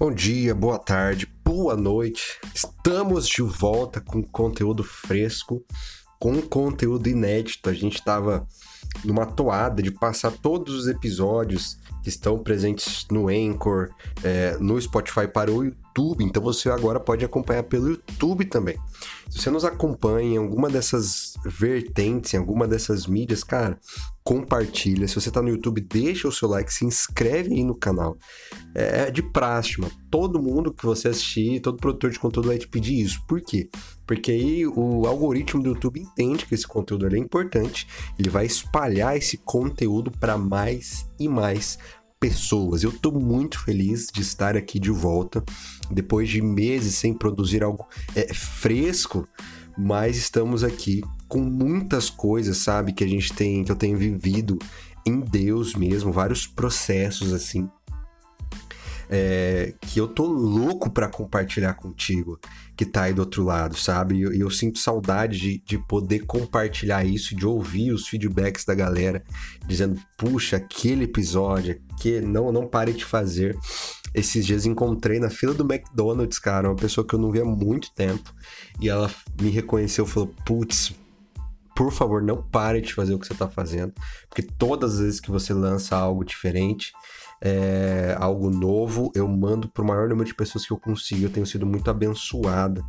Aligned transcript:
Bom 0.00 0.10
dia, 0.10 0.54
boa 0.54 0.78
tarde, 0.78 1.30
boa 1.44 1.76
noite. 1.76 2.40
Estamos 2.54 3.28
de 3.28 3.42
volta 3.42 4.00
com 4.00 4.22
conteúdo 4.22 4.82
fresco, 4.82 5.62
com 6.18 6.40
conteúdo 6.40 7.06
inédito. 7.06 7.68
A 7.68 7.74
gente 7.74 7.96
estava 7.96 8.48
numa 9.04 9.26
toada 9.26 9.82
de 9.82 9.90
passar 9.90 10.32
todos 10.32 10.74
os 10.74 10.88
episódios 10.88 11.78
que 12.02 12.08
estão 12.08 12.38
presentes 12.38 13.06
no 13.10 13.28
Anchor, 13.28 13.90
é, 14.24 14.56
no 14.58 14.80
Spotify 14.80 15.28
para 15.28 15.52
o 15.52 15.70
YouTube. 15.90 16.24
Então 16.24 16.42
você 16.42 16.70
agora 16.70 16.98
pode 16.98 17.24
acompanhar 17.24 17.64
pelo 17.64 17.90
YouTube 17.90 18.44
também. 18.46 18.76
Se 19.28 19.38
você 19.38 19.50
nos 19.50 19.64
acompanha 19.64 20.34
em 20.34 20.36
alguma 20.36 20.68
dessas 20.68 21.34
vertentes, 21.44 22.34
em 22.34 22.38
alguma 22.38 22.66
dessas 22.66 23.06
mídias, 23.06 23.44
cara, 23.44 23.78
compartilha. 24.24 25.06
Se 25.06 25.14
você 25.14 25.30
tá 25.30 25.42
no 25.42 25.48
YouTube, 25.48 25.80
deixa 25.80 26.28
o 26.28 26.32
seu 26.32 26.48
like, 26.48 26.72
se 26.72 26.84
inscreve 26.84 27.54
aí 27.54 27.64
no 27.64 27.74
canal. 27.74 28.16
É, 28.74 29.02
é 29.02 29.10
de 29.10 29.22
prática. 29.22 29.90
Todo 30.10 30.42
mundo 30.42 30.72
que 30.72 30.84
você 30.84 31.08
assistir, 31.08 31.60
todo 31.60 31.78
produtor 31.78 32.10
de 32.10 32.18
conteúdo 32.18 32.48
vai 32.48 32.58
te 32.58 32.68
pedir 32.68 33.00
isso. 33.00 33.24
Por 33.26 33.40
quê? 33.40 33.68
Porque 34.06 34.32
aí 34.32 34.66
o 34.66 35.06
algoritmo 35.06 35.62
do 35.62 35.70
YouTube 35.70 36.00
entende 36.00 36.44
que 36.44 36.54
esse 36.54 36.66
conteúdo 36.66 37.06
é 37.06 37.18
importante, 37.18 37.86
ele 38.18 38.28
vai 38.28 38.44
espalhar 38.44 39.16
esse 39.16 39.36
conteúdo 39.38 40.10
para 40.10 40.36
mais 40.36 41.08
e 41.18 41.28
mais 41.28 41.78
pessoas. 42.20 42.84
Eu 42.84 42.90
estou 42.90 43.18
muito 43.18 43.58
feliz 43.64 44.08
de 44.12 44.20
estar 44.20 44.56
aqui 44.56 44.78
de 44.78 44.90
volta, 44.90 45.42
depois 45.90 46.28
de 46.28 46.42
meses 46.42 46.94
sem 46.94 47.14
produzir 47.14 47.64
algo 47.64 47.88
é, 48.14 48.32
fresco, 48.34 49.26
mas 49.76 50.18
estamos 50.18 50.62
aqui 50.62 51.00
com 51.26 51.40
muitas 51.40 52.10
coisas, 52.10 52.58
sabe, 52.58 52.92
que 52.92 53.02
a 53.02 53.08
gente 53.08 53.32
tem, 53.32 53.64
que 53.64 53.72
eu 53.72 53.76
tenho 53.76 53.96
vivido 53.96 54.58
em 55.06 55.18
Deus 55.20 55.74
mesmo, 55.74 56.12
vários 56.12 56.46
processos 56.46 57.32
assim 57.32 57.68
é, 59.12 59.74
que 59.80 60.00
eu 60.00 60.06
tô 60.06 60.24
louco 60.24 60.88
para 60.88 61.08
compartilhar 61.08 61.74
contigo, 61.74 62.38
que 62.76 62.84
tá 62.84 63.02
aí 63.02 63.12
do 63.12 63.22
outro 63.22 63.42
lado, 63.42 63.76
sabe? 63.76 64.14
E 64.14 64.22
eu, 64.22 64.32
eu, 64.32 64.50
sinto 64.50 64.78
saudade 64.78 65.38
de, 65.38 65.62
de 65.66 65.78
poder 65.78 66.20
compartilhar 66.20 67.04
isso, 67.04 67.34
de 67.34 67.44
ouvir 67.44 67.90
os 67.92 68.06
feedbacks 68.06 68.64
da 68.64 68.74
galera, 68.74 69.24
dizendo, 69.66 70.00
puxa, 70.16 70.58
aquele 70.58 71.04
episódio, 71.04 71.80
que 71.98 72.20
não, 72.20 72.52
não 72.52 72.68
pare 72.68 72.92
de 72.92 73.04
fazer. 73.04 73.58
Esses 74.14 74.46
dias 74.46 74.64
encontrei 74.64 75.18
na 75.18 75.28
fila 75.28 75.54
do 75.54 75.64
McDonald's, 75.64 76.38
cara, 76.38 76.68
uma 76.68 76.76
pessoa 76.76 77.04
que 77.04 77.14
eu 77.14 77.18
não 77.18 77.32
via 77.32 77.42
há 77.42 77.44
muito 77.44 77.92
tempo, 77.92 78.32
e 78.80 78.88
ela 78.88 79.10
me 79.40 79.50
reconheceu 79.50 80.04
e 80.04 80.08
falou, 80.08 80.32
putz, 80.46 80.94
por 81.74 81.90
favor, 81.90 82.22
não 82.22 82.42
pare 82.42 82.80
de 82.80 82.94
fazer 82.94 83.14
o 83.14 83.18
que 83.18 83.26
você 83.26 83.32
está 83.32 83.48
fazendo, 83.48 83.92
porque 84.28 84.42
todas 84.42 84.94
as 84.94 85.00
vezes 85.00 85.20
que 85.20 85.30
você 85.30 85.52
lança 85.52 85.96
algo 85.96 86.24
diferente, 86.24 86.92
é, 87.42 88.16
algo 88.18 88.50
novo, 88.50 89.10
eu 89.14 89.26
mando 89.26 89.68
para 89.68 89.82
o 89.82 89.86
maior 89.86 90.08
número 90.08 90.26
de 90.26 90.34
pessoas 90.34 90.66
que 90.66 90.72
eu 90.72 90.78
consigo. 90.78 91.24
Eu 91.24 91.30
tenho 91.30 91.46
sido 91.46 91.66
muito 91.66 91.90
abençoada 91.90 92.82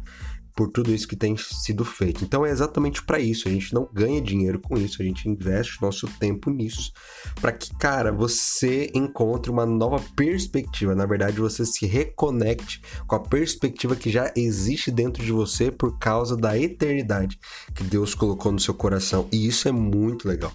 por 0.56 0.70
tudo 0.70 0.94
isso 0.94 1.08
que 1.08 1.16
tem 1.16 1.36
sido 1.38 1.84
feito. 1.86 2.24
Então 2.24 2.46
é 2.46 2.50
exatamente 2.50 3.04
para 3.04 3.20
isso. 3.20 3.48
A 3.48 3.52
gente 3.52 3.74
não 3.74 3.88
ganha 3.92 4.22
dinheiro 4.22 4.60
com 4.60 4.78
isso, 4.78 5.02
a 5.02 5.06
gente 5.06 5.28
investe 5.28 5.82
nosso 5.82 6.08
tempo 6.20 6.50
nisso, 6.50 6.92
para 7.40 7.52
que, 7.52 7.74
cara, 7.78 8.12
você 8.12 8.92
encontre 8.94 9.52
uma 9.52 9.66
nova 9.66 10.04
perspectiva. 10.16 10.96
Na 10.96 11.06
verdade, 11.06 11.40
você 11.40 11.66
se 11.66 11.86
reconecte 11.86 12.82
com 13.08 13.16
a 13.16 13.20
perspectiva 13.20 13.96
que 13.96 14.10
já 14.10 14.32
existe 14.36 14.92
dentro 14.92 15.24
de 15.24 15.32
você 15.32 15.72
por 15.72 15.98
causa 15.98 16.36
da 16.36 16.58
eternidade 16.58 17.40
que 17.74 17.84
Deus 17.84 18.14
colocou 18.14 18.52
no 18.52 18.60
seu 18.60 18.74
coração. 18.74 19.28
E 19.32 19.48
isso 19.48 19.68
é 19.68 19.72
muito 19.72 20.28
legal. 20.28 20.52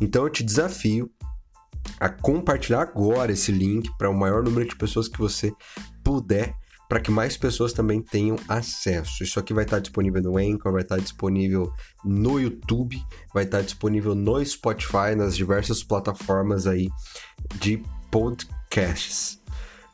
Então 0.00 0.24
eu 0.24 0.30
te 0.30 0.42
desafio 0.42 1.10
a 2.04 2.08
compartilhar 2.10 2.82
agora 2.82 3.32
esse 3.32 3.50
link 3.50 3.90
para 3.96 4.10
o 4.10 4.14
maior 4.14 4.42
número 4.42 4.68
de 4.68 4.76
pessoas 4.76 5.08
que 5.08 5.18
você 5.18 5.50
puder, 6.04 6.54
para 6.86 7.00
que 7.00 7.10
mais 7.10 7.34
pessoas 7.34 7.72
também 7.72 8.02
tenham 8.02 8.36
acesso. 8.46 9.24
Isso 9.24 9.40
aqui 9.40 9.54
vai 9.54 9.64
estar 9.64 9.78
disponível 9.78 10.22
no 10.22 10.36
Anchor, 10.36 10.70
vai 10.70 10.82
estar 10.82 11.00
disponível 11.00 11.72
no 12.04 12.38
YouTube, 12.38 13.02
vai 13.32 13.44
estar 13.44 13.62
disponível 13.62 14.14
no 14.14 14.44
Spotify, 14.44 15.14
nas 15.16 15.34
diversas 15.34 15.82
plataformas 15.82 16.66
aí 16.66 16.90
de 17.54 17.82
podcasts. 18.10 19.40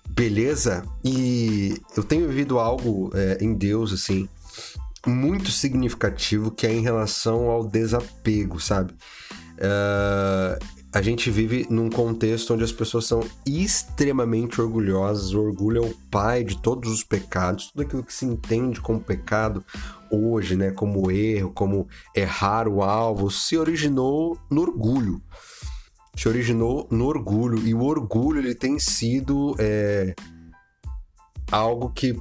Beleza? 0.08 0.84
E 1.04 1.80
eu 1.96 2.02
tenho 2.02 2.26
vivido 2.26 2.58
algo 2.58 3.12
é, 3.14 3.38
em 3.40 3.54
Deus, 3.54 3.92
assim, 3.92 4.28
muito 5.06 5.52
significativo 5.52 6.50
que 6.50 6.66
é 6.66 6.72
em 6.72 6.82
relação 6.82 7.48
ao 7.48 7.64
desapego, 7.64 8.58
sabe? 8.58 8.94
Uh, 9.60 10.79
a 10.92 11.00
gente 11.00 11.30
vive 11.30 11.66
num 11.70 11.88
contexto 11.88 12.52
onde 12.52 12.64
as 12.64 12.72
pessoas 12.72 13.06
são 13.06 13.24
extremamente 13.46 14.60
orgulhosas. 14.60 15.32
O 15.32 15.40
orgulho 15.40 15.84
é 15.84 15.86
o 15.86 15.94
pai 16.10 16.42
de 16.42 16.60
todos 16.60 16.90
os 16.90 17.04
pecados, 17.04 17.70
tudo 17.70 17.82
aquilo 17.82 18.02
que 18.02 18.12
se 18.12 18.26
entende 18.26 18.80
como 18.80 18.98
pecado 18.98 19.64
hoje, 20.10 20.56
né, 20.56 20.72
como 20.72 21.08
erro, 21.10 21.52
como 21.52 21.86
errar 22.14 22.66
o 22.66 22.82
alvo, 22.82 23.30
se 23.30 23.56
originou 23.56 24.36
no 24.50 24.62
orgulho. 24.62 25.22
Se 26.16 26.28
originou 26.28 26.88
no 26.90 27.06
orgulho 27.06 27.64
e 27.64 27.72
o 27.72 27.84
orgulho 27.84 28.40
ele 28.40 28.54
tem 28.54 28.78
sido 28.80 29.54
é, 29.60 30.12
algo 31.52 31.90
que 31.90 32.18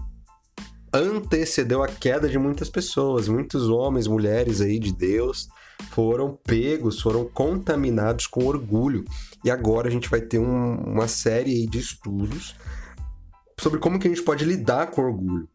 antecedeu 0.94 1.82
a 1.82 1.88
queda 1.88 2.30
de 2.30 2.38
muitas 2.38 2.70
pessoas, 2.70 3.28
muitos 3.28 3.68
homens, 3.68 4.08
mulheres 4.08 4.62
aí 4.62 4.78
de 4.78 4.94
Deus 4.94 5.50
foram 5.92 6.38
pegos, 6.46 7.02
foram 7.02 7.26
contaminados 7.26 8.28
com 8.28 8.46
orgulho. 8.46 9.04
E 9.44 9.50
agora 9.50 9.88
a 9.88 9.92
gente 9.92 10.10
vai 10.10 10.22
ter 10.22 10.40
um, 10.40 10.76
uma 10.76 11.08
série 11.08 11.66
de 11.68 11.80
estudos 11.80 12.56
sobre 13.60 13.80
como 13.80 14.00
que 14.00 14.08
a 14.08 14.10
gente 14.10 14.24
pode 14.24 14.46
lidar 14.46 14.88
com 14.88 15.02
orgulho. 15.02 15.48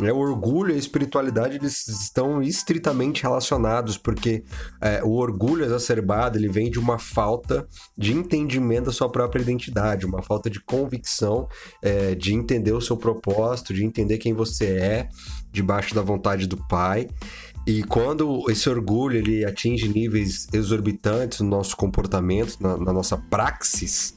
É, 0.00 0.12
o 0.12 0.16
orgulho 0.16 0.72
e 0.72 0.74
a 0.74 0.78
espiritualidade 0.78 1.56
eles 1.56 1.86
estão 1.86 2.42
estritamente 2.42 3.22
relacionados, 3.22 3.98
porque 3.98 4.42
é, 4.80 5.02
o 5.04 5.12
orgulho 5.12 5.64
exacerbado 5.64 6.38
ele 6.38 6.48
vem 6.48 6.70
de 6.70 6.78
uma 6.78 6.98
falta 6.98 7.66
de 7.96 8.12
entendimento 8.12 8.86
da 8.86 8.92
sua 8.92 9.10
própria 9.10 9.42
identidade, 9.42 10.06
uma 10.06 10.22
falta 10.22 10.48
de 10.48 10.60
convicção, 10.60 11.46
é, 11.82 12.14
de 12.14 12.34
entender 12.34 12.72
o 12.72 12.80
seu 12.80 12.96
propósito, 12.96 13.74
de 13.74 13.84
entender 13.84 14.18
quem 14.18 14.32
você 14.32 14.66
é, 14.78 15.08
debaixo 15.50 15.94
da 15.94 16.02
vontade 16.02 16.46
do 16.46 16.56
Pai. 16.56 17.08
E 17.66 17.84
quando 17.84 18.50
esse 18.50 18.68
orgulho 18.68 19.16
ele 19.16 19.44
atinge 19.44 19.88
níveis 19.88 20.48
exorbitantes 20.52 21.40
no 21.40 21.48
nosso 21.48 21.76
comportamento, 21.76 22.56
na, 22.60 22.76
na, 22.76 22.92
nossa 22.92 23.16
praxis, 23.16 24.14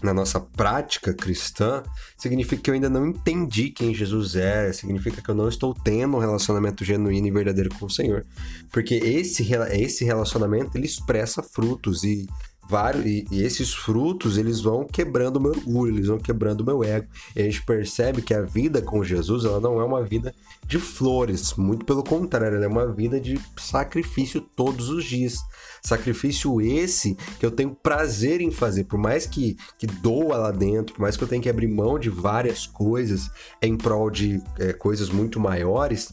na 0.00 0.14
nossa 0.14 0.38
prática 0.38 1.12
cristã, 1.12 1.82
significa 2.16 2.62
que 2.62 2.70
eu 2.70 2.74
ainda 2.74 2.88
não 2.88 3.08
entendi 3.08 3.70
quem 3.70 3.92
Jesus 3.92 4.36
é, 4.36 4.72
significa 4.72 5.20
que 5.20 5.28
eu 5.28 5.34
não 5.34 5.48
estou 5.48 5.74
tendo 5.74 6.16
um 6.16 6.20
relacionamento 6.20 6.84
genuíno 6.84 7.26
e 7.26 7.30
verdadeiro 7.32 7.70
com 7.74 7.86
o 7.86 7.90
Senhor. 7.90 8.24
Porque 8.70 8.94
esse, 8.94 9.44
esse 9.72 10.04
relacionamento 10.04 10.76
ele 10.76 10.86
expressa 10.86 11.42
frutos 11.42 12.04
e 12.04 12.28
vários 12.68 13.06
e, 13.06 13.24
e, 13.30 13.42
esses 13.42 13.72
frutos 13.72 14.38
eles 14.38 14.60
vão 14.60 14.84
quebrando 14.84 15.36
o 15.36 15.40
meu 15.40 15.52
orgulho, 15.52 15.96
eles 15.96 16.08
vão 16.08 16.18
quebrando 16.18 16.60
o 16.60 16.64
meu 16.64 16.82
ego. 16.82 17.06
E 17.34 17.40
a 17.40 17.44
gente 17.44 17.62
percebe 17.64 18.22
que 18.22 18.34
a 18.34 18.42
vida 18.42 18.82
com 18.82 19.02
Jesus 19.04 19.44
ela 19.44 19.60
não 19.60 19.80
é 19.80 19.84
uma 19.84 20.02
vida 20.02 20.34
de 20.66 20.78
flores, 20.78 21.54
muito 21.54 21.84
pelo 21.84 22.02
contrário, 22.02 22.56
ela 22.56 22.64
é 22.64 22.68
uma 22.68 22.92
vida 22.92 23.20
de 23.20 23.40
sacrifício 23.56 24.40
todos 24.40 24.88
os 24.88 25.04
dias. 25.04 25.38
Sacrifício 25.82 26.60
esse 26.60 27.16
que 27.38 27.46
eu 27.46 27.50
tenho 27.50 27.70
prazer 27.70 28.40
em 28.40 28.50
fazer, 28.50 28.84
por 28.84 28.98
mais 28.98 29.26
que, 29.26 29.56
que 29.78 29.86
doa 29.86 30.36
lá 30.36 30.50
dentro, 30.50 30.94
por 30.94 31.02
mais 31.02 31.16
que 31.16 31.22
eu 31.22 31.28
tenha 31.28 31.40
que 31.40 31.48
abrir 31.48 31.68
mão 31.68 31.98
de 31.98 32.10
várias 32.10 32.66
coisas 32.66 33.30
em 33.62 33.76
prol 33.76 34.10
de 34.10 34.42
é, 34.58 34.72
coisas 34.72 35.08
muito 35.08 35.38
maiores, 35.38 36.12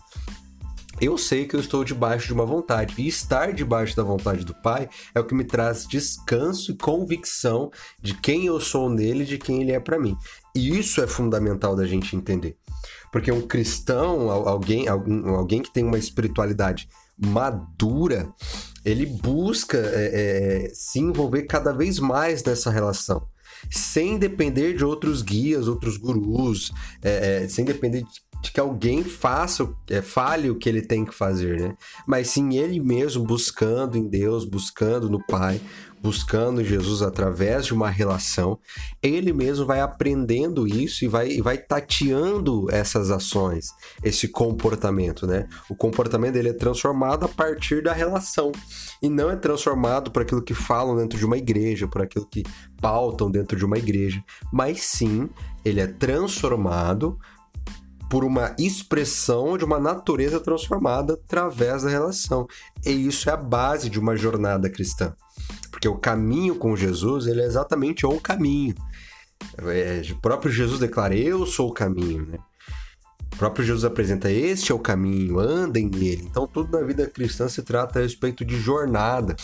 eu 1.02 1.18
sei 1.18 1.46
que 1.46 1.56
eu 1.56 1.60
estou 1.60 1.84
debaixo 1.84 2.28
de 2.28 2.34
uma 2.34 2.46
vontade. 2.46 2.96
E 2.98 3.08
estar 3.08 3.52
debaixo 3.54 3.96
da 3.96 4.04
vontade 4.04 4.46
do 4.46 4.54
Pai 4.54 4.90
é 5.14 5.20
o 5.20 5.26
que 5.26 5.36
me 5.36 5.44
traz 5.44 5.88
descanso 5.88 6.72
e 6.72 6.78
convicção 6.78 7.72
de 8.02 8.14
quem 8.14 8.46
eu 8.46 8.60
sou 8.60 8.90
nele 8.90 9.24
e 9.24 9.28
de 9.28 9.38
quem 9.38 9.62
ele 9.62 9.72
é 9.72 9.80
para 9.80 10.00
mim. 10.00 10.16
E 10.56 10.78
isso 10.78 11.02
é 11.02 11.08
fundamental 11.08 11.76
da 11.76 11.86
gente 11.86 12.16
entender. 12.16 12.58
Porque 13.12 13.32
um 13.32 13.42
cristão, 13.42 14.30
alguém, 14.30 14.88
alguém 14.88 15.62
que 15.62 15.72
tem 15.72 15.84
uma 15.84 15.98
espiritualidade 15.98 16.88
madura, 17.18 18.32
ele 18.84 19.06
busca 19.06 19.78
é, 19.78 20.66
é, 20.66 20.72
se 20.74 21.00
envolver 21.00 21.44
cada 21.44 21.72
vez 21.72 22.00
mais 22.00 22.44
nessa 22.44 22.72
relação 22.72 23.28
sem 23.72 24.18
depender 24.18 24.76
de 24.76 24.84
outros 24.84 25.22
guias, 25.22 25.68
outros 25.68 25.96
gurus, 25.96 26.72
é, 27.02 27.44
é 27.44 27.48
sem 27.48 27.64
depender 27.64 28.02
de 28.02 28.22
de 28.44 28.52
que 28.52 28.60
alguém 28.60 29.06
faça, 29.06 29.74
é, 29.90 30.02
fale 30.02 30.50
o 30.50 30.56
que 30.56 30.68
ele 30.68 30.82
tem 30.82 31.06
que 31.06 31.16
fazer, 31.16 31.62
né? 31.62 31.78
Mas 32.06 32.28
sim 32.28 32.58
ele 32.58 32.78
mesmo 32.78 33.24
buscando 33.24 33.98
em 33.98 34.06
Deus, 34.06 34.44
buscando 34.44 35.10
no 35.10 35.26
Pai, 35.26 35.62
buscando 36.02 36.62
Jesus 36.62 37.02
através 37.02 37.66
de 37.66 37.74
uma 37.74 37.90
relação, 37.90 38.60
ele 39.02 39.32
mesmo 39.32 39.66
vai 39.66 39.80
aprendendo 39.80 40.68
isso 40.68 41.06
e 41.06 41.08
vai, 41.08 41.30
e 41.30 41.42
vai 41.42 41.58
tateando 41.58 42.68
essas 42.70 43.10
ações, 43.10 43.70
esse 44.04 44.28
comportamento, 44.28 45.26
né? 45.26 45.48
O 45.70 45.76
comportamento 45.76 46.34
dele 46.34 46.50
é 46.50 46.54
transformado 46.54 47.24
a 47.24 47.30
partir 47.30 47.82
da 47.82 47.94
relação 47.94 48.52
e 49.02 49.08
não 49.08 49.32
é 49.32 49.38
transformado 49.38 50.12
por 50.12 50.22
aquilo 50.22 50.42
que 50.42 50.54
falam 50.54 50.98
dentro 50.98 51.18
de 51.18 51.26
uma 51.26 51.38
igreja, 51.38 51.88
por 51.88 52.02
aquilo 52.02 52.28
que 52.28 52.44
pautam 52.82 53.32
dentro 53.32 53.58
de 53.58 53.64
uma 53.64 53.78
igreja, 53.78 54.22
mas 54.52 54.82
sim 54.82 55.30
ele 55.64 55.80
é 55.80 55.88
transformado 55.88 57.18
por 58.14 58.24
uma 58.24 58.56
expressão 58.60 59.58
de 59.58 59.66
uma 59.66 59.80
natureza 59.80 60.40
transformada 60.40 61.14
através 61.14 61.82
da 61.82 61.90
relação. 61.90 62.46
E 62.86 62.92
isso 62.92 63.28
é 63.28 63.34
a 63.34 63.38
base 63.38 63.90
de 63.90 64.00
uma 64.00 64.16
jornada 64.16 64.70
cristã. 64.70 65.16
Porque 65.72 65.88
o 65.88 65.98
caminho 65.98 66.56
com 66.56 66.76
Jesus, 66.76 67.26
ele 67.26 67.42
é 67.42 67.46
exatamente 67.46 68.06
o 68.06 68.22
caminho. 68.22 68.76
É, 69.58 70.04
o 70.12 70.22
próprio 70.22 70.52
Jesus 70.52 70.80
declara: 70.80 71.16
Eu 71.16 71.44
sou 71.48 71.70
o 71.70 71.74
caminho, 71.74 72.28
né? 72.28 72.38
Próprio 73.44 73.66
Jesus 73.66 73.84
apresenta: 73.84 74.32
Este 74.32 74.72
é 74.72 74.76
o 74.76 74.80
caminho, 74.80 75.38
andem 75.38 75.90
nele. 75.90 76.26
Então, 76.32 76.48
tudo 76.48 76.72
na 76.72 76.82
vida 76.82 77.06
cristã 77.08 77.50
se 77.50 77.62
trata 77.62 78.00
a 78.00 78.02
respeito 78.02 78.46
de 78.46 78.58
jornada. 78.58 79.36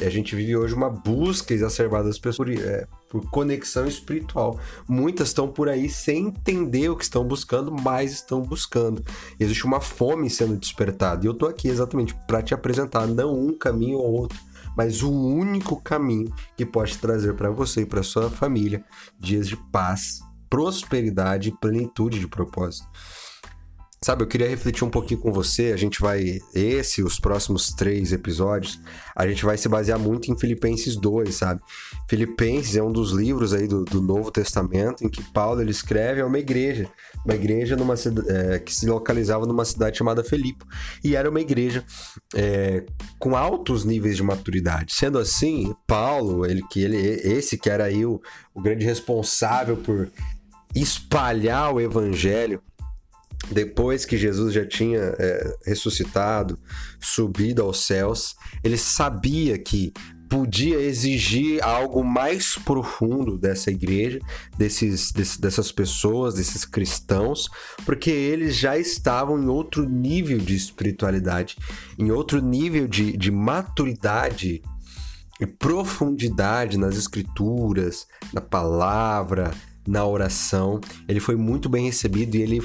E 0.00 0.04
a 0.04 0.10
gente 0.10 0.34
vive 0.34 0.56
hoje 0.56 0.74
uma 0.74 0.90
busca 0.90 1.54
exacerbada 1.54 2.08
das 2.08 2.18
pessoas 2.18 2.52
por, 2.52 2.60
é, 2.60 2.84
por 3.08 3.30
conexão 3.30 3.86
espiritual. 3.86 4.58
Muitas 4.88 5.28
estão 5.28 5.46
por 5.46 5.68
aí 5.68 5.88
sem 5.88 6.26
entender 6.26 6.88
o 6.88 6.96
que 6.96 7.04
estão 7.04 7.22
buscando, 7.22 7.70
mas 7.70 8.10
estão 8.10 8.42
buscando. 8.42 9.04
Existe 9.38 9.64
uma 9.64 9.80
fome 9.80 10.28
sendo 10.28 10.56
despertada. 10.56 11.24
E 11.24 11.28
eu 11.28 11.32
estou 11.32 11.48
aqui 11.48 11.68
exatamente 11.68 12.12
para 12.26 12.42
te 12.42 12.54
apresentar 12.54 13.06
não 13.06 13.38
um 13.38 13.56
caminho 13.56 13.98
ou 13.98 14.14
outro 14.14 14.38
mas 14.76 15.04
o 15.04 15.12
único 15.12 15.80
caminho 15.80 16.34
que 16.56 16.66
pode 16.66 16.98
trazer 16.98 17.34
para 17.36 17.48
você 17.48 17.82
e 17.82 17.86
para 17.86 18.02
sua 18.02 18.28
família 18.28 18.84
dias 19.16 19.46
de 19.46 19.56
paz, 19.70 20.18
prosperidade 20.50 21.50
e 21.50 21.56
plenitude 21.60 22.18
de 22.18 22.26
propósito. 22.26 22.88
Sabe, 24.04 24.22
eu 24.22 24.26
queria 24.26 24.50
refletir 24.50 24.84
um 24.84 24.90
pouquinho 24.90 25.18
com 25.18 25.32
você. 25.32 25.72
A 25.72 25.78
gente 25.78 25.98
vai, 25.98 26.38
esse, 26.54 27.02
os 27.02 27.18
próximos 27.18 27.68
três 27.68 28.12
episódios, 28.12 28.78
a 29.16 29.26
gente 29.26 29.42
vai 29.42 29.56
se 29.56 29.66
basear 29.66 29.98
muito 29.98 30.30
em 30.30 30.38
Filipenses 30.38 30.94
2, 30.94 31.34
sabe? 31.34 31.62
Filipenses 32.06 32.76
é 32.76 32.82
um 32.82 32.92
dos 32.92 33.12
livros 33.12 33.54
aí 33.54 33.66
do, 33.66 33.82
do 33.82 34.02
Novo 34.02 34.30
Testamento 34.30 35.02
em 35.02 35.08
que 35.08 35.22
Paulo 35.32 35.62
ele 35.62 35.70
escreve 35.70 36.20
a 36.20 36.26
uma 36.26 36.38
igreja, 36.38 36.86
uma 37.24 37.34
igreja 37.34 37.76
numa, 37.76 37.94
é, 38.28 38.58
que 38.58 38.74
se 38.74 38.86
localizava 38.86 39.46
numa 39.46 39.64
cidade 39.64 39.96
chamada 39.96 40.22
Filipe. 40.22 40.66
E 41.02 41.16
era 41.16 41.30
uma 41.30 41.40
igreja 41.40 41.82
é, 42.34 42.84
com 43.18 43.34
altos 43.34 43.86
níveis 43.86 44.18
de 44.18 44.22
maturidade. 44.22 44.92
Sendo 44.92 45.18
assim, 45.18 45.74
Paulo, 45.86 46.44
ele, 46.44 46.62
que 46.70 46.82
ele, 46.82 46.98
esse 46.98 47.56
que 47.56 47.70
era 47.70 47.84
aí 47.84 48.04
o, 48.04 48.20
o 48.54 48.60
grande 48.60 48.84
responsável 48.84 49.78
por 49.78 50.12
espalhar 50.74 51.72
o 51.72 51.80
evangelho 51.80 52.60
depois 53.50 54.04
que 54.04 54.16
Jesus 54.16 54.54
já 54.54 54.66
tinha 54.66 55.14
é, 55.18 55.56
ressuscitado, 55.66 56.58
subido 57.00 57.62
aos 57.62 57.84
céus, 57.84 58.34
ele 58.62 58.78
sabia 58.78 59.58
que 59.58 59.92
podia 60.28 60.80
exigir 60.80 61.62
algo 61.62 62.02
mais 62.02 62.56
profundo 62.56 63.38
dessa 63.38 63.70
igreja, 63.70 64.18
desses, 64.56 65.12
dessas 65.38 65.70
pessoas, 65.70 66.34
desses 66.34 66.64
cristãos, 66.64 67.48
porque 67.84 68.10
eles 68.10 68.56
já 68.56 68.76
estavam 68.76 69.40
em 69.40 69.46
outro 69.46 69.88
nível 69.88 70.38
de 70.38 70.56
espiritualidade, 70.56 71.56
em 71.98 72.10
outro 72.10 72.42
nível 72.42 72.88
de, 72.88 73.16
de 73.16 73.30
maturidade 73.30 74.62
e 75.40 75.46
profundidade 75.46 76.78
nas 76.78 76.96
escrituras, 76.96 78.06
na 78.32 78.40
palavra, 78.40 79.52
na 79.86 80.04
oração. 80.04 80.80
Ele 81.06 81.20
foi 81.20 81.36
muito 81.36 81.68
bem 81.68 81.86
recebido 81.86 82.34
e 82.34 82.42
ele 82.42 82.60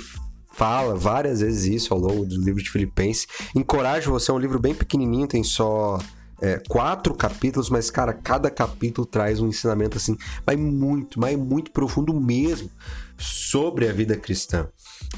fala 0.59 0.93
várias 0.93 1.39
vezes 1.39 1.73
isso 1.73 1.93
ao 1.93 1.99
longo 2.01 2.25
do 2.25 2.35
livro 2.35 2.61
de 2.61 2.69
Filipenses. 2.69 3.25
Encorajo 3.55 4.11
você, 4.11 4.29
é 4.29 4.33
um 4.33 4.37
livro 4.37 4.59
bem 4.59 4.75
pequenininho, 4.75 5.25
tem 5.25 5.41
só 5.41 5.97
é, 6.41 6.61
quatro 6.67 7.13
capítulos, 7.13 7.69
mas, 7.69 7.89
cara, 7.89 8.11
cada 8.11 8.51
capítulo 8.51 9.07
traz 9.07 9.39
um 9.39 9.47
ensinamento 9.47 9.95
assim, 9.95 10.17
vai 10.45 10.57
muito, 10.57 11.17
mas 11.17 11.37
muito 11.37 11.71
profundo 11.71 12.13
mesmo 12.13 12.69
sobre 13.17 13.87
a 13.87 13.93
vida 13.93 14.17
cristã, 14.17 14.67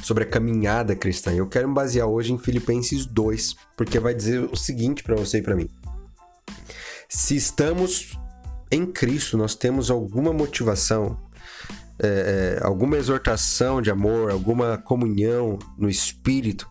sobre 0.03 0.25
a 0.25 0.27
caminhada 0.27 0.95
cristã. 0.95 1.33
Eu 1.33 1.47
quero 1.47 1.67
me 1.67 1.73
basear 1.73 2.07
hoje 2.07 2.31
em 2.31 2.37
Filipenses 2.37 3.07
2, 3.07 3.55
porque 3.75 3.99
vai 3.99 4.13
dizer 4.13 4.47
o 4.51 4.55
seguinte 4.55 5.01
para 5.01 5.15
você 5.15 5.39
e 5.39 5.41
para 5.41 5.55
mim. 5.55 5.67
Se 7.09 7.35
estamos 7.35 8.15
em 8.69 8.85
Cristo, 8.85 9.39
nós 9.39 9.55
temos 9.55 9.89
alguma 9.89 10.31
motivação 10.31 11.17
é, 12.03 12.57
é, 12.59 12.65
alguma 12.65 12.97
exortação 12.97 13.81
de 13.81 13.91
amor, 13.91 14.31
alguma 14.31 14.77
comunhão 14.77 15.59
no 15.77 15.87
espírito, 15.87 16.67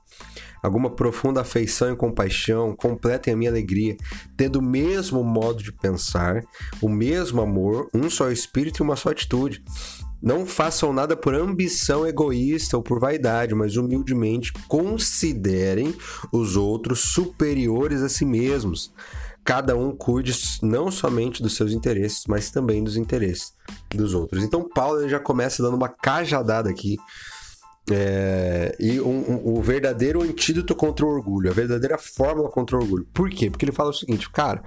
alguma 0.63 0.91
profunda 0.91 1.41
afeição 1.41 1.93
e 1.93 1.97
compaixão, 1.97 2.75
completem 2.75 3.33
a 3.33 3.37
minha 3.37 3.51
alegria, 3.51 3.97
tendo 4.37 4.59
o 4.59 4.63
mesmo 4.63 5.23
modo 5.23 5.63
de 5.63 5.73
pensar, 5.73 6.43
o 6.83 6.89
mesmo 6.89 7.41
amor, 7.41 7.89
um 7.95 8.11
só 8.11 8.31
espírito 8.31 8.83
e 8.83 8.85
uma 8.85 8.97
só 8.97 9.11
atitude. 9.11 9.63
Não 10.23 10.45
façam 10.45 10.93
nada 10.93 11.17
por 11.17 11.35
ambição 11.35 12.07
egoísta 12.07 12.77
ou 12.77 12.83
por 12.83 13.01
vaidade, 13.01 13.55
mas 13.55 13.77
humildemente 13.77 14.53
considerem 14.69 15.95
os 16.31 16.57
outros 16.57 17.01
superiores 17.01 18.03
a 18.03 18.09
si 18.09 18.27
mesmos 18.27 18.93
cada 19.45 19.77
um 19.77 19.95
cuide 19.95 20.33
não 20.63 20.91
somente 20.91 21.43
dos 21.43 21.57
seus 21.57 21.73
interesses, 21.73 22.25
mas 22.29 22.51
também 22.51 22.85
dos 22.85 22.97
interesses 22.97 23.53
dos 23.89 24.15
outros. 24.15 24.43
Então, 24.43 24.69
Paulo 24.69 25.09
já 25.09 25.19
começa 25.19 25.63
dando 25.63 25.77
uma 25.77 25.89
cajadada 25.89 26.71
aqui. 26.71 26.99
É, 27.91 28.77
e 28.79 29.01
um, 29.01 29.09
um, 29.09 29.59
o 29.59 29.63
verdadeiro 29.63 30.23
antídoto 30.23 30.77
contra 30.77 31.05
o 31.05 31.09
orgulho, 31.09 31.51
a 31.51 31.55
verdadeira 31.55 31.99
fórmula 31.99 32.49
contra 32.49 32.77
o 32.77 32.81
orgulho. 32.81 33.07
Por 33.13 33.29
quê? 33.31 33.51
Porque 33.51 33.65
ele 33.65 33.73
fala 33.73 33.91
o 33.91 33.95
seguinte, 33.95 34.31
cara, 34.31 34.63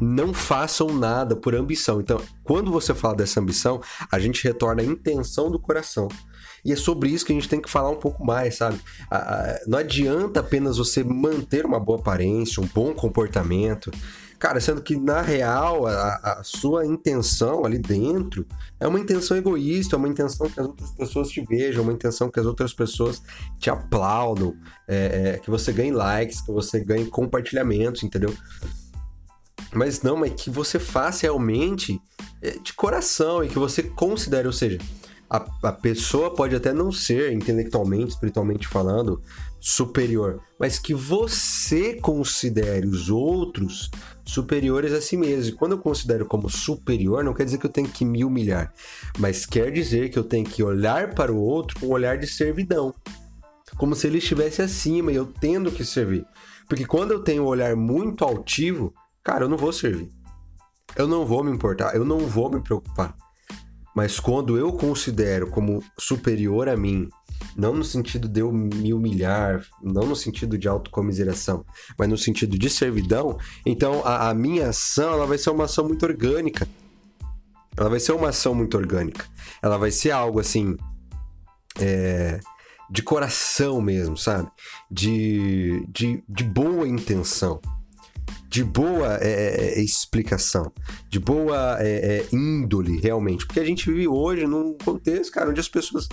não 0.00 0.32
façam 0.32 0.88
nada 0.88 1.34
por 1.34 1.54
ambição. 1.54 2.00
Então, 2.00 2.20
quando 2.44 2.70
você 2.70 2.94
fala 2.94 3.16
dessa 3.16 3.40
ambição, 3.40 3.80
a 4.10 4.18
gente 4.18 4.44
retorna 4.44 4.82
a 4.82 4.86
intenção 4.86 5.50
do 5.50 5.58
coração. 5.58 6.08
E 6.66 6.72
é 6.72 6.76
sobre 6.76 7.08
isso 7.08 7.24
que 7.24 7.32
a 7.32 7.34
gente 7.34 7.48
tem 7.48 7.60
que 7.60 7.70
falar 7.70 7.90
um 7.90 7.96
pouco 7.96 8.24
mais, 8.24 8.56
sabe? 8.56 8.80
Não 9.68 9.78
adianta 9.78 10.40
apenas 10.40 10.78
você 10.78 11.04
manter 11.04 11.64
uma 11.64 11.78
boa 11.78 12.00
aparência, 12.00 12.60
um 12.60 12.66
bom 12.66 12.92
comportamento. 12.92 13.90
Cara, 14.38 14.60
sendo 14.60 14.82
que 14.82 14.96
na 14.96 15.22
real 15.22 15.86
a, 15.86 16.16
a, 16.16 16.40
sua 16.44 16.84
intenção 16.84 17.64
ali 17.64 17.78
dentro 17.78 18.44
é 18.78 18.86
uma 18.86 19.00
intenção 19.00 19.36
egoísta, 19.36 19.96
é 19.96 19.98
uma 19.98 20.08
intenção 20.08 20.50
que 20.50 20.60
as 20.60 20.66
outras 20.66 20.90
pessoas 20.90 21.28
te 21.28 21.40
vejam, 21.40 21.84
uma 21.84 21.92
intenção 21.92 22.30
que 22.30 22.38
as 22.38 22.44
outras 22.44 22.74
pessoas 22.74 23.22
te 23.58 23.70
aplaudam, 23.70 24.54
é, 24.86 25.36
é, 25.36 25.38
que 25.38 25.50
você 25.50 25.72
ganhe 25.72 25.90
likes, 25.90 26.42
que 26.42 26.52
você 26.52 26.80
ganhe 26.80 27.06
compartilhamentos, 27.06 28.02
entendeu? 28.02 28.34
Mas 29.72 30.02
não, 30.02 30.16
mas 30.16 30.34
que 30.34 30.50
você 30.50 30.78
faça 30.78 31.22
realmente 31.22 31.98
é, 32.42 32.50
de 32.58 32.74
coração 32.74 33.42
e 33.42 33.48
que 33.48 33.58
você 33.58 33.82
considere, 33.82 34.46
ou 34.46 34.52
seja, 34.52 34.78
a, 35.28 35.44
a 35.62 35.72
pessoa 35.72 36.34
pode 36.34 36.54
até 36.54 36.72
não 36.72 36.92
ser 36.92 37.32
intelectualmente, 37.32 38.10
espiritualmente 38.10 38.68
falando, 38.68 39.20
superior, 39.60 40.40
mas 40.58 40.78
que 40.78 40.94
você 40.94 41.94
considere 41.94 42.86
os 42.86 43.10
outros 43.10 43.90
superiores 44.24 44.92
a 44.92 45.00
si 45.00 45.16
mesmo. 45.16 45.52
E 45.52 45.56
quando 45.56 45.72
eu 45.72 45.78
considero 45.78 46.26
como 46.26 46.48
superior, 46.48 47.24
não 47.24 47.34
quer 47.34 47.44
dizer 47.44 47.58
que 47.58 47.66
eu 47.66 47.72
tenho 47.72 47.88
que 47.88 48.04
me 48.04 48.24
humilhar, 48.24 48.72
mas 49.18 49.44
quer 49.44 49.72
dizer 49.72 50.10
que 50.10 50.18
eu 50.18 50.24
tenho 50.24 50.44
que 50.44 50.62
olhar 50.62 51.14
para 51.14 51.32
o 51.32 51.40
outro 51.40 51.80
com 51.80 51.86
um 51.86 51.92
olhar 51.92 52.16
de 52.16 52.26
servidão, 52.26 52.94
como 53.76 53.96
se 53.96 54.06
ele 54.06 54.18
estivesse 54.18 54.62
acima 54.62 55.10
e 55.10 55.16
eu 55.16 55.26
tendo 55.26 55.72
que 55.72 55.84
servir. 55.84 56.24
Porque 56.68 56.84
quando 56.84 57.12
eu 57.12 57.22
tenho 57.22 57.42
um 57.44 57.46
olhar 57.46 57.74
muito 57.74 58.24
altivo, 58.24 58.94
cara, 59.22 59.44
eu 59.44 59.48
não 59.48 59.56
vou 59.56 59.72
servir. 59.72 60.10
Eu 60.96 61.06
não 61.06 61.26
vou 61.26 61.44
me 61.44 61.50
importar, 61.50 61.94
eu 61.94 62.04
não 62.04 62.20
vou 62.20 62.50
me 62.50 62.60
preocupar. 62.60 63.16
Mas 63.96 64.20
quando 64.20 64.58
eu 64.58 64.74
considero 64.74 65.48
como 65.48 65.82
superior 65.98 66.68
a 66.68 66.76
mim, 66.76 67.08
não 67.56 67.72
no 67.72 67.82
sentido 67.82 68.28
de 68.28 68.40
eu 68.40 68.52
me 68.52 68.92
humilhar, 68.92 69.64
não 69.82 70.06
no 70.06 70.14
sentido 70.14 70.58
de 70.58 70.68
autocomiseração, 70.68 71.64
mas 71.98 72.06
no 72.06 72.18
sentido 72.18 72.58
de 72.58 72.68
servidão, 72.68 73.38
então 73.64 74.02
a, 74.04 74.28
a 74.28 74.34
minha 74.34 74.68
ação 74.68 75.14
ela 75.14 75.24
vai 75.24 75.38
ser 75.38 75.48
uma 75.48 75.64
ação 75.64 75.86
muito 75.88 76.04
orgânica. 76.04 76.68
Ela 77.74 77.88
vai 77.88 77.98
ser 77.98 78.12
uma 78.12 78.28
ação 78.28 78.54
muito 78.54 78.76
orgânica. 78.76 79.24
Ela 79.62 79.78
vai 79.78 79.90
ser 79.90 80.10
algo 80.10 80.40
assim. 80.40 80.76
É, 81.80 82.38
de 82.90 83.02
coração 83.02 83.80
mesmo, 83.80 84.16
sabe? 84.16 84.48
De, 84.90 85.84
de, 85.88 86.22
de 86.28 86.44
boa 86.44 86.86
intenção 86.86 87.60
de 88.56 88.64
boa 88.64 89.18
é, 89.20 89.28
é, 89.28 89.78
é, 89.78 89.82
explicação, 89.82 90.72
de 91.10 91.20
boa 91.20 91.76
é, 91.78 92.24
índole, 92.32 92.98
realmente. 93.02 93.44
Porque 93.44 93.60
a 93.60 93.64
gente 93.64 93.90
vive 93.90 94.08
hoje 94.08 94.46
num 94.46 94.74
contexto, 94.82 95.30
cara, 95.30 95.50
onde 95.50 95.60
as 95.60 95.68
pessoas 95.68 96.08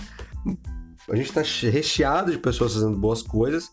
a 1.08 1.16
gente 1.16 1.32
tá 1.32 1.40
recheado 1.40 2.30
de 2.30 2.36
pessoas 2.36 2.74
fazendo 2.74 2.98
boas 2.98 3.22
coisas, 3.22 3.70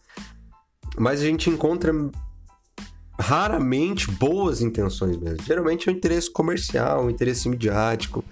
mas 0.97 1.21
a 1.21 1.25
gente 1.25 1.49
encontra 1.49 1.91
raramente 3.19 4.09
boas 4.09 4.61
intenções 4.61 5.17
mesmo. 5.17 5.43
Geralmente 5.43 5.89
é 5.89 5.91
um 5.91 5.95
interesse 5.95 6.31
comercial, 6.31 7.05
um 7.05 7.09
interesse 7.09 7.49
midiático, 7.49 8.23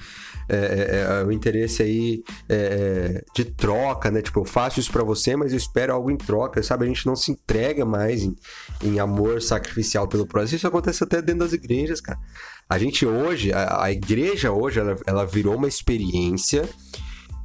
é, 0.49 1.17
é, 1.17 1.21
é 1.21 1.25
um 1.25 1.31
interesse 1.31 1.83
aí 1.83 2.23
é, 2.47 2.55
é, 2.55 3.23
de 3.35 3.45
troca, 3.45 4.09
né? 4.11 4.21
Tipo, 4.21 4.41
eu 4.41 4.45
faço 4.45 4.79
isso 4.79 4.91
para 4.91 5.03
você, 5.03 5.35
mas 5.35 5.51
eu 5.51 5.57
espero 5.57 5.93
algo 5.93 6.09
em 6.09 6.17
troca, 6.17 6.61
sabe? 6.63 6.85
A 6.85 6.87
gente 6.87 7.05
não 7.05 7.15
se 7.15 7.31
entrega 7.31 7.85
mais 7.85 8.23
em, 8.23 8.35
em 8.83 8.99
amor 8.99 9.41
sacrificial 9.41 10.07
pelo 10.07 10.25
próximo. 10.25 10.57
Isso 10.57 10.67
acontece 10.67 11.03
até 11.03 11.21
dentro 11.21 11.41
das 11.41 11.53
igrejas, 11.53 12.01
cara. 12.01 12.19
A 12.69 12.77
gente 12.77 13.05
hoje, 13.05 13.51
a, 13.51 13.83
a 13.83 13.91
igreja 13.91 14.51
hoje, 14.51 14.79
ela, 14.79 14.95
ela 15.05 15.25
virou 15.25 15.55
uma 15.55 15.67
experiência 15.67 16.67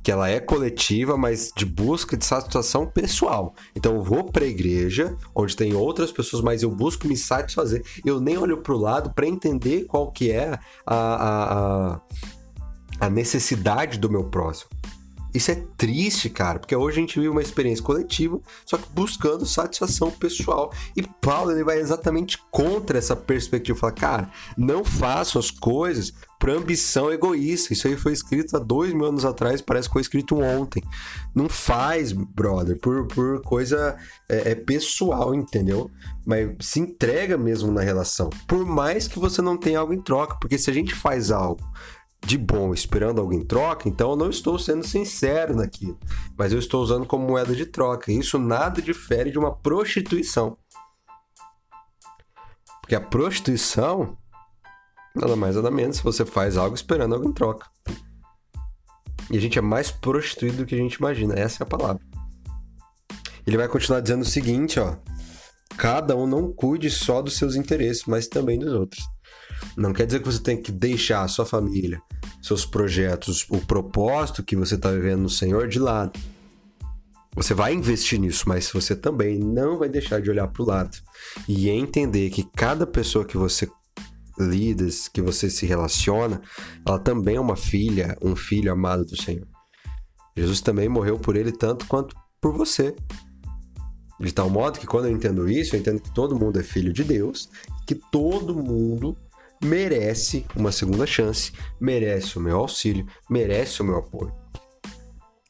que 0.04 0.12
ela 0.12 0.28
é 0.28 0.38
coletiva, 0.38 1.16
mas 1.16 1.50
de 1.56 1.64
busca 1.64 2.14
de 2.14 2.26
satisfação 2.26 2.86
pessoal. 2.86 3.54
Então 3.74 3.94
eu 3.94 4.02
vou 4.02 4.22
para 4.22 4.44
a 4.44 4.46
igreja, 4.48 5.16
onde 5.34 5.56
tem 5.56 5.74
outras 5.74 6.12
pessoas, 6.12 6.42
mas 6.42 6.62
eu 6.62 6.70
busco 6.70 7.08
me 7.08 7.16
satisfazer. 7.16 7.82
Eu 8.04 8.20
nem 8.20 8.36
olho 8.36 8.58
para 8.58 8.74
o 8.74 8.78
lado 8.78 9.14
para 9.14 9.26
entender 9.26 9.86
qual 9.86 10.12
que 10.12 10.30
é 10.30 10.58
a, 10.84 10.94
a, 10.94 11.54
a, 11.94 12.00
a 13.00 13.08
necessidade 13.08 13.98
do 13.98 14.10
meu 14.10 14.24
próximo. 14.24 14.70
Isso 15.34 15.50
é 15.50 15.56
triste, 15.76 16.30
cara, 16.30 16.60
porque 16.60 16.76
hoje 16.76 16.98
a 16.98 17.00
gente 17.00 17.18
vive 17.18 17.28
uma 17.28 17.42
experiência 17.42 17.84
coletiva, 17.84 18.38
só 18.64 18.78
que 18.78 18.88
buscando 18.90 19.44
satisfação 19.44 20.08
pessoal. 20.08 20.72
E 20.96 21.02
Paulo 21.02 21.50
ele 21.50 21.64
vai 21.64 21.80
exatamente 21.80 22.38
contra 22.52 22.96
essa 22.96 23.16
perspectiva, 23.16 23.76
fala, 23.76 23.92
cara, 23.92 24.30
não 24.56 24.84
façam 24.84 25.40
as 25.40 25.50
coisas 25.50 26.12
por 26.38 26.50
ambição 26.50 27.10
egoísta. 27.10 27.72
Isso 27.72 27.88
aí 27.88 27.96
foi 27.96 28.12
escrito 28.12 28.56
há 28.56 28.60
dois 28.60 28.92
mil 28.92 29.06
anos 29.06 29.24
atrás, 29.24 29.60
parece 29.60 29.88
que 29.88 29.94
foi 29.94 30.02
escrito 30.02 30.38
ontem. 30.38 30.84
Não 31.34 31.48
faz, 31.48 32.12
brother, 32.12 32.78
por, 32.78 33.08
por 33.08 33.42
coisa 33.42 33.96
é, 34.28 34.52
é 34.52 34.54
pessoal, 34.54 35.34
entendeu? 35.34 35.90
Mas 36.24 36.54
se 36.60 36.78
entrega 36.78 37.36
mesmo 37.36 37.72
na 37.72 37.80
relação. 37.80 38.30
Por 38.46 38.64
mais 38.64 39.08
que 39.08 39.18
você 39.18 39.42
não 39.42 39.56
tenha 39.56 39.80
algo 39.80 39.92
em 39.92 40.00
troca, 40.00 40.36
porque 40.40 40.58
se 40.58 40.70
a 40.70 40.72
gente 40.72 40.94
faz 40.94 41.32
algo 41.32 41.60
de 42.24 42.38
bom 42.38 42.72
esperando 42.72 43.20
alguém 43.20 43.44
troca, 43.44 43.88
então 43.88 44.10
eu 44.10 44.16
não 44.16 44.30
estou 44.30 44.58
sendo 44.58 44.86
sincero 44.86 45.54
naquilo, 45.54 45.98
mas 46.36 46.52
eu 46.52 46.58
estou 46.58 46.82
usando 46.82 47.06
como 47.06 47.26
moeda 47.26 47.54
de 47.54 47.66
troca. 47.66 48.10
Isso 48.10 48.38
nada 48.38 48.80
difere 48.80 49.30
de 49.30 49.38
uma 49.38 49.54
prostituição. 49.54 50.56
Porque 52.80 52.94
a 52.94 53.00
prostituição, 53.00 54.16
nada 55.14 55.36
mais 55.36 55.56
nada 55.56 55.70
menos, 55.70 56.00
você 56.00 56.24
faz 56.24 56.56
algo 56.56 56.74
esperando 56.74 57.14
alguém 57.14 57.32
troca. 57.32 57.66
E 59.30 59.36
a 59.36 59.40
gente 59.40 59.58
é 59.58 59.62
mais 59.62 59.90
prostituído 59.90 60.58
do 60.58 60.66
que 60.66 60.74
a 60.74 60.78
gente 60.78 60.94
imagina, 60.94 61.34
essa 61.34 61.62
é 61.62 61.64
a 61.64 61.68
palavra. 61.68 62.02
Ele 63.46 63.56
vai 63.56 63.68
continuar 63.68 64.00
dizendo 64.00 64.22
o 64.22 64.26
seguinte, 64.26 64.80
ó: 64.80 64.96
cada 65.76 66.16
um 66.16 66.26
não 66.26 66.52
cuide 66.52 66.90
só 66.90 67.20
dos 67.20 67.36
seus 67.36 67.54
interesses, 67.56 68.04
mas 68.06 68.26
também 68.26 68.58
dos 68.58 68.72
outros. 68.72 69.04
Não 69.76 69.92
quer 69.92 70.06
dizer 70.06 70.20
que 70.20 70.26
você 70.26 70.42
tem 70.42 70.60
que 70.60 70.70
deixar 70.70 71.22
a 71.22 71.28
sua 71.28 71.44
família, 71.44 72.00
seus 72.44 72.66
projetos, 72.66 73.46
o 73.48 73.56
propósito 73.56 74.42
que 74.42 74.54
você 74.54 74.74
está 74.74 74.90
vivendo 74.90 75.22
no 75.22 75.30
Senhor 75.30 75.66
de 75.66 75.78
lado. 75.78 76.20
Você 77.34 77.54
vai 77.54 77.72
investir 77.72 78.20
nisso, 78.20 78.46
mas 78.46 78.70
você 78.70 78.94
também 78.94 79.38
não 79.38 79.78
vai 79.78 79.88
deixar 79.88 80.20
de 80.20 80.28
olhar 80.28 80.46
para 80.48 80.62
o 80.62 80.66
lado 80.66 80.94
e 81.48 81.70
entender 81.70 82.28
que 82.28 82.46
cada 82.54 82.86
pessoa 82.86 83.24
que 83.24 83.38
você 83.38 83.66
lida, 84.38 84.86
que 85.10 85.22
você 85.22 85.48
se 85.48 85.64
relaciona, 85.64 86.42
ela 86.86 86.98
também 86.98 87.36
é 87.36 87.40
uma 87.40 87.56
filha, 87.56 88.14
um 88.20 88.36
filho 88.36 88.70
amado 88.70 89.06
do 89.06 89.20
Senhor. 89.20 89.48
Jesus 90.36 90.60
também 90.60 90.86
morreu 90.86 91.18
por 91.18 91.36
ele 91.36 91.50
tanto 91.50 91.86
quanto 91.86 92.14
por 92.42 92.52
você. 92.52 92.94
De 94.20 94.34
tal 94.34 94.50
modo 94.50 94.78
que 94.78 94.86
quando 94.86 95.06
eu 95.06 95.12
entendo 95.12 95.50
isso, 95.50 95.74
eu 95.74 95.80
entendo 95.80 95.98
que 95.98 96.12
todo 96.12 96.38
mundo 96.38 96.60
é 96.60 96.62
filho 96.62 96.92
de 96.92 97.04
Deus, 97.04 97.48
que 97.86 97.94
todo 97.94 98.54
mundo 98.54 99.16
merece 99.64 100.44
uma 100.54 100.70
segunda 100.70 101.06
chance, 101.06 101.52
merece 101.80 102.38
o 102.38 102.40
meu 102.40 102.58
auxílio, 102.58 103.06
merece 103.28 103.80
o 103.80 103.84
meu 103.84 103.96
apoio. 103.96 104.32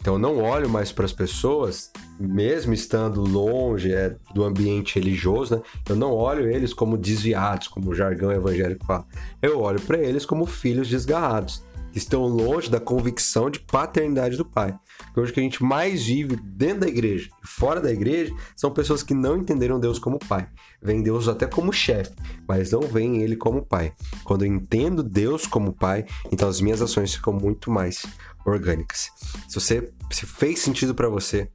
Então 0.00 0.18
não 0.18 0.42
olho 0.42 0.68
mais 0.68 0.92
para 0.92 1.06
as 1.06 1.12
pessoas, 1.12 1.90
mesmo 2.20 2.74
estando 2.74 3.22
longe 3.22 3.92
é, 3.92 4.14
do 4.34 4.44
ambiente 4.44 4.96
religioso, 4.96 5.56
né? 5.56 5.62
Eu 5.88 5.96
não 5.96 6.12
olho 6.12 6.48
eles 6.48 6.74
como 6.74 6.98
desviados, 6.98 7.68
como 7.68 7.90
o 7.90 7.94
jargão 7.94 8.30
evangélico 8.30 8.84
fala. 8.84 9.06
Eu 9.40 9.60
olho 9.60 9.80
para 9.80 9.98
eles 9.98 10.26
como 10.26 10.44
filhos 10.44 10.88
desgarrados 10.88 11.64
estão 11.94 12.26
longe 12.26 12.70
da 12.70 12.80
convicção 12.80 13.48
de 13.48 13.60
paternidade 13.60 14.36
do 14.36 14.44
Pai. 14.44 14.74
Porque 14.98 15.20
hoje 15.20 15.30
o 15.30 15.34
que 15.34 15.40
a 15.40 15.42
gente 15.42 15.62
mais 15.62 16.04
vive 16.04 16.36
dentro 16.36 16.80
da 16.80 16.88
igreja 16.88 17.28
e 17.42 17.46
fora 17.46 17.80
da 17.80 17.92
igreja 17.92 18.34
são 18.56 18.70
pessoas 18.70 19.02
que 19.02 19.14
não 19.14 19.36
entenderam 19.36 19.80
Deus 19.80 19.98
como 19.98 20.18
Pai. 20.18 20.48
Vêm 20.82 21.02
Deus 21.02 21.28
até 21.28 21.46
como 21.46 21.72
chefe, 21.72 22.12
mas 22.48 22.72
não 22.72 22.80
veem 22.80 23.22
Ele 23.22 23.36
como 23.36 23.64
Pai. 23.64 23.92
Quando 24.24 24.44
eu 24.44 24.52
entendo 24.52 25.02
Deus 25.02 25.46
como 25.46 25.72
Pai, 25.72 26.04
então 26.30 26.48
as 26.48 26.60
minhas 26.60 26.82
ações 26.82 27.14
ficam 27.14 27.32
muito 27.32 27.70
mais 27.70 28.04
orgânicas. 28.44 29.10
Se 29.48 29.60
você 29.60 29.92
se 30.10 30.26
fez 30.26 30.60
sentido 30.60 30.94
para 30.94 31.08
você, 31.08 31.48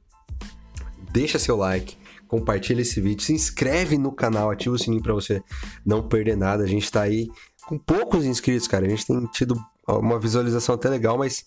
deixa 1.12 1.38
seu 1.38 1.56
like, 1.56 1.96
compartilha 2.26 2.82
esse 2.82 3.00
vídeo, 3.00 3.24
se 3.24 3.32
inscreve 3.32 3.98
no 3.98 4.12
canal, 4.12 4.50
ativa 4.50 4.74
o 4.74 4.78
sininho 4.78 5.02
para 5.02 5.14
você 5.14 5.42
não 5.84 6.06
perder 6.06 6.36
nada. 6.36 6.64
A 6.64 6.66
gente 6.66 6.84
está 6.84 7.02
aí 7.02 7.28
com 7.66 7.78
poucos 7.78 8.24
inscritos, 8.24 8.66
cara. 8.68 8.86
A 8.86 8.88
gente 8.88 9.06
tem 9.06 9.26
tido 9.26 9.60
uma 9.98 10.18
visualização 10.18 10.74
até 10.74 10.88
legal, 10.88 11.18
mas 11.18 11.44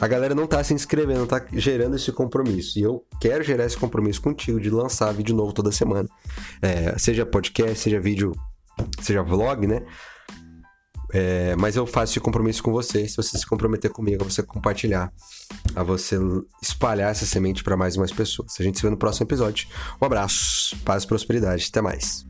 a 0.00 0.06
galera 0.06 0.34
não 0.34 0.46
tá 0.46 0.62
se 0.62 0.74
inscrevendo, 0.74 1.26
tá 1.26 1.44
gerando 1.52 1.96
esse 1.96 2.12
compromisso. 2.12 2.78
E 2.78 2.82
eu 2.82 3.04
quero 3.20 3.42
gerar 3.42 3.64
esse 3.64 3.76
compromisso 3.76 4.20
contigo 4.20 4.60
de 4.60 4.70
lançar 4.70 5.12
vídeo 5.12 5.34
novo 5.34 5.52
toda 5.52 5.72
semana. 5.72 6.08
É, 6.60 6.98
seja 6.98 7.24
podcast, 7.24 7.78
seja 7.78 8.00
vídeo, 8.00 8.32
seja 9.00 9.22
vlog, 9.22 9.66
né? 9.66 9.82
É, 11.12 11.56
mas 11.56 11.74
eu 11.74 11.86
faço 11.86 12.12
esse 12.12 12.20
compromisso 12.20 12.62
com 12.62 12.70
você. 12.70 13.06
Se 13.08 13.16
você 13.16 13.36
se 13.36 13.46
comprometer 13.46 13.90
comigo, 13.90 14.22
a 14.22 14.28
você 14.28 14.42
compartilhar, 14.42 15.12
a 15.74 15.82
você 15.82 16.16
espalhar 16.62 17.10
essa 17.10 17.26
semente 17.26 17.64
para 17.64 17.76
mais 17.76 17.96
e 17.96 17.98
mais 17.98 18.12
pessoas. 18.12 18.56
A 18.60 18.62
gente 18.62 18.78
se 18.78 18.82
vê 18.82 18.90
no 18.90 18.96
próximo 18.96 19.26
episódio. 19.26 19.68
Um 20.00 20.06
abraço, 20.06 20.76
paz 20.84 21.04
e 21.04 21.06
prosperidade. 21.06 21.66
Até 21.68 21.80
mais. 21.80 22.29